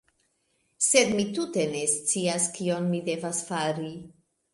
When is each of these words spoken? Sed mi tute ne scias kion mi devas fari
Sed 0.85 1.11
mi 1.19 1.25
tute 1.35 1.65
ne 1.73 1.81
scias 1.91 2.47
kion 2.55 2.87
mi 2.95 3.03
devas 3.11 3.43
fari 3.51 3.93